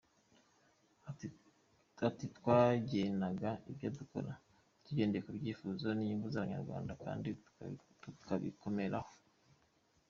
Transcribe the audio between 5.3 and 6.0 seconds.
byifuzo